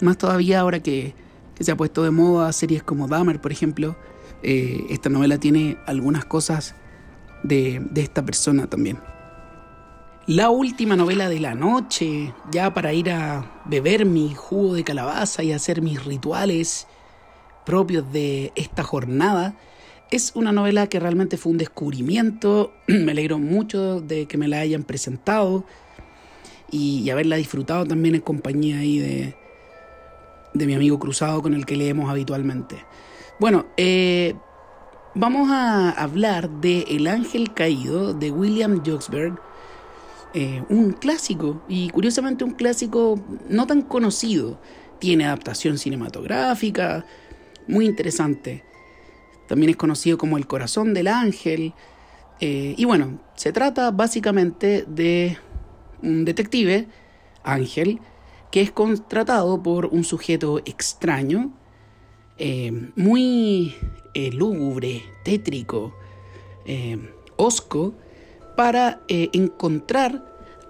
Más 0.00 0.16
todavía 0.16 0.60
ahora 0.60 0.78
que, 0.78 1.12
se 1.58 1.72
ha 1.72 1.76
puesto 1.76 2.04
de 2.04 2.12
moda 2.12 2.52
series 2.52 2.84
como 2.84 3.08
Dahmer, 3.08 3.40
por 3.40 3.50
ejemplo, 3.50 3.96
eh, 4.44 4.86
esta 4.90 5.08
novela 5.08 5.38
tiene 5.38 5.76
algunas 5.86 6.24
cosas 6.24 6.76
de, 7.42 7.84
de 7.90 8.02
esta 8.02 8.24
persona 8.24 8.70
también. 8.70 9.00
La 10.28 10.50
última 10.50 10.94
novela 10.94 11.28
de 11.28 11.40
la 11.40 11.56
noche, 11.56 12.32
ya 12.52 12.72
para 12.72 12.92
ir 12.92 13.10
a 13.10 13.60
beber 13.64 14.06
mi 14.06 14.36
jugo 14.36 14.74
de 14.74 14.84
calabaza 14.84 15.42
y 15.42 15.50
hacer 15.50 15.82
mis 15.82 16.04
rituales 16.04 16.86
propios 17.66 18.12
de 18.12 18.52
esta 18.54 18.84
jornada, 18.84 19.56
es 20.10 20.32
una 20.34 20.52
novela 20.52 20.88
que 20.88 20.98
realmente 20.98 21.36
fue 21.36 21.52
un 21.52 21.58
descubrimiento. 21.58 22.72
Me 22.86 23.12
alegro 23.12 23.38
mucho 23.38 24.00
de 24.00 24.26
que 24.26 24.38
me 24.38 24.48
la 24.48 24.60
hayan 24.60 24.82
presentado 24.82 25.64
y, 26.70 27.08
haberla 27.10 27.36
disfrutado 27.36 27.84
también 27.86 28.14
en 28.14 28.20
compañía 28.20 28.78
ahí 28.78 28.98
de, 28.98 29.36
de 30.54 30.66
mi 30.66 30.74
amigo 30.74 30.98
cruzado 30.98 31.42
con 31.42 31.54
el 31.54 31.66
que 31.66 31.76
leemos 31.76 32.10
habitualmente. 32.10 32.84
Bueno, 33.38 33.66
eh, 33.76 34.34
vamos 35.14 35.50
a 35.50 35.90
hablar 35.90 36.50
de 36.60 36.82
El 36.88 37.06
ángel 37.06 37.54
caído 37.54 38.14
de 38.14 38.30
William 38.30 38.82
Joxberg, 38.84 39.40
eh, 40.34 40.62
un 40.68 40.92
clásico 40.92 41.62
y 41.68 41.90
curiosamente 41.90 42.44
un 42.44 42.52
clásico 42.52 43.18
no 43.48 43.66
tan 43.66 43.82
conocido. 43.82 44.60
Tiene 45.00 45.24
adaptación 45.24 45.78
cinematográfica, 45.78 47.06
muy 47.66 47.86
interesante. 47.86 48.69
También 49.50 49.70
es 49.70 49.76
conocido 49.76 50.16
como 50.16 50.38
El 50.38 50.46
corazón 50.46 50.94
del 50.94 51.08
ángel. 51.08 51.72
Eh, 52.38 52.76
y 52.78 52.84
bueno, 52.84 53.20
se 53.34 53.52
trata 53.52 53.90
básicamente 53.90 54.84
de 54.86 55.38
un 56.04 56.24
detective, 56.24 56.86
Ángel, 57.42 57.98
que 58.52 58.60
es 58.60 58.70
contratado 58.70 59.60
por 59.60 59.86
un 59.86 60.04
sujeto 60.04 60.60
extraño, 60.66 61.52
eh, 62.38 62.70
muy 62.94 63.74
eh, 64.14 64.30
lúgubre, 64.30 65.02
tétrico, 65.24 65.96
osco, 67.34 67.94
para 68.56 69.00
encontrar 69.08 70.24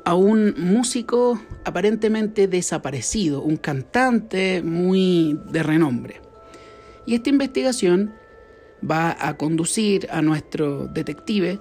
a 0.07 0.15
un 0.15 0.55
músico 0.57 1.39
aparentemente 1.67 2.49
desaparecido, 2.49 3.43
un 3.43 3.59
cantante 3.59 4.63
muy 4.63 5.39
de 5.51 5.63
renombre. 5.63 6.23
Y 7.05 7.15
esta 7.15 7.29
investigación 7.29 8.15
va 8.89 9.17
a 9.21 9.37
conducir 9.37 10.09
a 10.11 10.23
nuestro 10.23 10.87
detective 10.87 11.59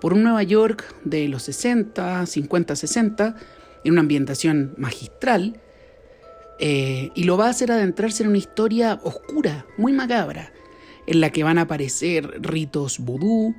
por 0.00 0.12
un 0.12 0.22
Nueva 0.22 0.42
York 0.42 0.84
de 1.04 1.28
los 1.28 1.42
60, 1.44 2.26
50, 2.26 2.76
60, 2.76 3.36
en 3.84 3.92
una 3.92 4.00
ambientación 4.02 4.74
magistral, 4.76 5.60
eh, 6.58 7.10
y 7.14 7.24
lo 7.24 7.36
va 7.36 7.46
a 7.46 7.50
hacer 7.50 7.70
adentrarse 7.70 8.22
en 8.22 8.30
una 8.30 8.38
historia 8.38 8.98
oscura, 9.02 9.66
muy 9.76 9.92
macabra, 9.92 10.52
en 11.06 11.20
la 11.20 11.30
que 11.30 11.44
van 11.44 11.58
a 11.58 11.62
aparecer 11.62 12.40
ritos 12.42 12.98
vudú, 12.98 13.54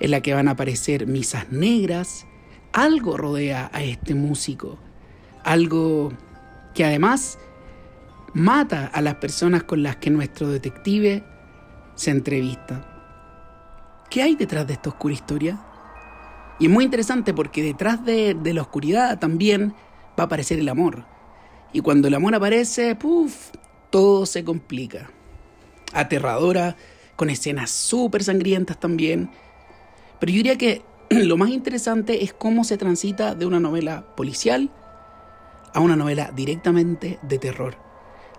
en 0.00 0.10
la 0.10 0.20
que 0.20 0.34
van 0.34 0.48
a 0.48 0.52
aparecer 0.52 1.06
misas 1.06 1.50
negras. 1.50 2.26
Algo 2.72 3.16
rodea 3.16 3.70
a 3.72 3.82
este 3.82 4.14
músico, 4.14 4.78
algo 5.44 6.12
que 6.74 6.84
además 6.84 7.38
mata 8.34 8.86
a 8.86 9.00
las 9.00 9.14
personas 9.16 9.62
con 9.62 9.82
las 9.82 9.96
que 9.96 10.10
nuestro 10.10 10.48
detective 10.48 11.22
se 11.94 12.10
entrevista. 12.10 12.84
¿Qué 14.10 14.22
hay 14.22 14.34
detrás 14.34 14.66
de 14.66 14.74
esta 14.74 14.90
oscura 14.90 15.14
historia? 15.14 15.58
Y 16.58 16.66
es 16.66 16.70
muy 16.70 16.84
interesante 16.84 17.34
porque 17.34 17.62
detrás 17.62 18.04
de, 18.04 18.36
la 18.42 18.62
oscuridad 18.62 19.18
también 19.18 19.74
va 20.18 20.24
a 20.24 20.26
aparecer 20.26 20.58
el 20.58 20.68
amor. 20.68 21.04
Y 21.72 21.80
cuando 21.80 22.08
el 22.08 22.14
amor 22.14 22.34
aparece, 22.34 22.94
puff, 22.94 23.50
todo 23.90 24.26
se 24.26 24.44
complica. 24.44 25.10
Aterradora, 25.92 26.76
con 27.16 27.30
escenas 27.30 27.70
súper 27.70 28.22
sangrientas 28.22 28.78
también. 28.78 29.30
Pero 30.20 30.30
yo 30.30 30.36
diría 30.36 30.58
que 30.58 30.82
lo 31.10 31.36
más 31.36 31.50
interesante 31.50 32.22
es 32.22 32.32
cómo 32.32 32.64
se 32.64 32.78
transita 32.78 33.34
de 33.34 33.46
una 33.46 33.60
novela 33.60 34.14
policial 34.16 34.70
a 35.72 35.80
una 35.80 35.96
novela 35.96 36.30
directamente 36.32 37.18
de 37.22 37.38
terror 37.38 37.93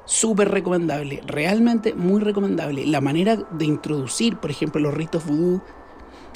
súper 0.05 0.49
recomendable, 0.49 1.21
realmente 1.25 1.93
muy 1.93 2.21
recomendable. 2.21 2.85
La 2.85 3.01
manera 3.01 3.35
de 3.35 3.65
introducir, 3.65 4.37
por 4.37 4.51
ejemplo, 4.51 4.81
los 4.81 4.93
ritos 4.93 5.25
vudú 5.25 5.61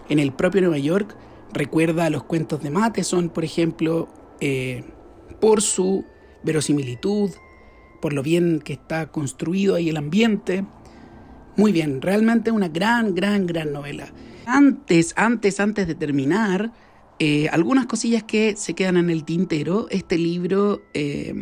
en 0.10 0.20
el 0.20 0.32
propio 0.32 0.62
Nueva 0.62 0.80
York 0.80 1.16
recuerda 1.54 2.06
a 2.06 2.10
los 2.10 2.24
cuentos 2.24 2.62
de 2.62 2.70
Matheson, 2.70 3.30
por 3.30 3.44
ejemplo, 3.44 4.10
eh, 4.40 4.84
por 5.40 5.62
su 5.62 6.06
verosimilitud, 6.44 7.32
por 8.02 8.14
lo 8.14 8.24
bien 8.24 8.62
que 8.64 8.74
está 8.74 9.12
construido 9.12 9.76
ahí 9.76 9.90
el 9.90 9.98
ambiente. 9.98 10.66
Muy 11.56 11.72
bien, 11.72 12.02
realmente 12.02 12.52
una 12.52 12.70
gran, 12.70 13.16
gran, 13.16 13.46
gran 13.46 13.72
novela. 13.72 14.12
Antes, 14.46 15.14
antes, 15.16 15.60
antes 15.60 15.88
de 15.88 15.96
terminar, 15.96 16.72
eh, 17.20 17.50
algunas 17.50 17.86
cosillas 17.86 18.24
que 18.24 18.56
se 18.56 18.74
quedan 18.74 18.98
en 18.98 19.10
el 19.10 19.26
tintero. 19.26 19.88
Este 19.90 20.18
libro 20.18 20.82
eh, 20.94 21.34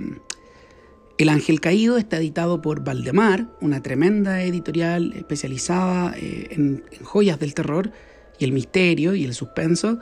el 1.17 1.29
Ángel 1.29 1.59
Caído 1.59 1.97
está 1.97 2.17
editado 2.17 2.61
por 2.61 2.83
Valdemar, 2.83 3.47
una 3.59 3.81
tremenda 3.81 4.43
editorial 4.43 5.13
especializada 5.13 6.13
eh, 6.15 6.49
en, 6.51 6.83
joyas 7.03 7.39
del 7.39 7.55
terror 7.55 7.91
y 8.37 8.43
el 8.45 8.51
misterio 8.51 9.15
y 9.15 9.25
el 9.25 9.33
suspenso. 9.33 9.97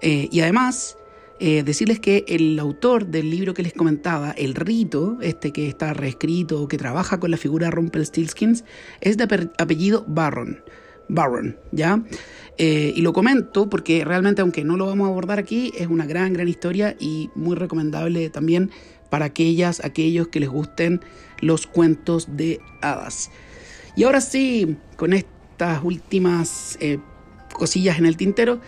Eh, 0.00 0.28
y 0.30 0.40
además, 0.40 0.96
eh, 1.40 1.64
decirles 1.64 1.98
que 1.98 2.24
el 2.28 2.56
autor 2.60 3.06
del 3.06 3.28
libro 3.28 3.54
que 3.54 3.64
les 3.64 3.72
comentaba, 3.72 4.30
El 4.30 4.54
Rito, 4.54 5.18
este 5.20 5.52
que 5.52 5.66
está 5.68 5.94
reescrito, 5.94 6.68
que 6.68 6.78
trabaja 6.78 7.18
con 7.18 7.32
la 7.32 7.36
figura 7.36 7.72
Rumpelstiltskins, 7.72 8.64
es 9.00 9.16
de 9.16 9.48
apellido 9.58 10.04
Barron. 10.06 10.62
Barron, 11.08 11.56
¿ya? 11.72 12.02
y 12.58 13.00
lo 13.02 13.12
comento 13.12 13.68
porque 13.68 14.04
realmente, 14.04 14.40
aunque 14.40 14.62
no 14.62 14.76
lo 14.76 14.86
vamos 14.86 15.06
a 15.06 15.10
abordar 15.10 15.40
aquí, 15.40 15.72
es 15.76 15.88
una 15.88 16.06
gran, 16.06 16.32
gran 16.32 16.48
historia 16.48 16.96
y 17.00 17.28
muy 17.34 17.56
recomendable 17.56 18.30
también 18.30 18.70
para 19.12 19.26
aquellas, 19.26 19.84
aquellos 19.84 20.28
que 20.28 20.40
les 20.40 20.48
gusten 20.48 21.02
los 21.42 21.66
cuentos 21.66 22.34
de 22.34 22.62
hadas. 22.80 23.30
Y 23.94 24.04
ahora 24.04 24.22
sí, 24.22 24.78
con 24.96 25.12
estas 25.12 25.84
últimas 25.84 26.78
eh, 26.80 26.98
cosillas 27.52 27.98
en 27.98 28.06
el 28.06 28.16
tintero, 28.16 28.58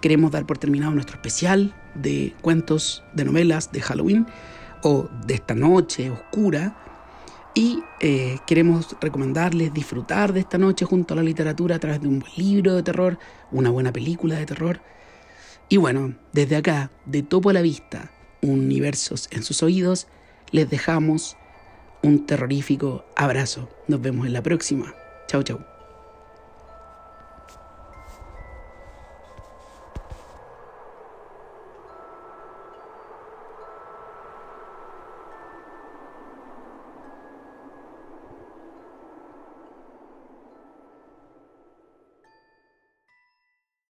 queremos 0.00 0.32
dar 0.32 0.46
por 0.46 0.58
terminado 0.58 0.90
nuestro 0.90 1.14
especial 1.14 1.76
de 1.94 2.34
cuentos, 2.40 3.04
de 3.14 3.24
novelas 3.24 3.70
de 3.70 3.82
Halloween 3.82 4.26
o 4.82 5.08
de 5.28 5.34
esta 5.34 5.54
noche 5.54 6.10
oscura. 6.10 6.76
Y 7.54 7.78
eh, 8.00 8.38
queremos 8.48 8.96
recomendarles 9.00 9.72
disfrutar 9.72 10.32
de 10.32 10.40
esta 10.40 10.58
noche 10.58 10.84
junto 10.84 11.14
a 11.14 11.18
la 11.18 11.22
literatura 11.22 11.76
a 11.76 11.78
través 11.78 12.00
de 12.00 12.08
un 12.08 12.18
buen 12.18 12.32
libro 12.36 12.74
de 12.74 12.82
terror, 12.82 13.16
una 13.52 13.70
buena 13.70 13.92
película 13.92 14.34
de 14.34 14.44
terror. 14.44 14.80
Y 15.68 15.76
bueno, 15.76 16.16
desde 16.32 16.56
acá, 16.56 16.90
de 17.06 17.22
topo 17.22 17.50
a 17.50 17.52
la 17.52 17.62
vista, 17.62 18.10
universos 18.44 19.28
en 19.30 19.42
sus 19.42 19.62
oídos, 19.62 20.06
les 20.50 20.68
dejamos 20.68 21.36
un 22.02 22.26
terrorífico 22.26 23.04
abrazo. 23.16 23.68
Nos 23.88 24.00
vemos 24.00 24.26
en 24.26 24.32
la 24.32 24.42
próxima. 24.42 24.94
Chau, 25.26 25.42
chau. 25.42 25.73